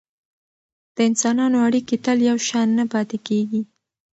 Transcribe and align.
د 0.95 0.97
انسانانو 1.09 1.57
اړیکې 1.67 1.95
تل 2.05 2.17
یو 2.29 2.37
شان 2.47 2.67
نه 2.79 2.85
پاتې 2.93 3.17
کیږي. 3.27 3.61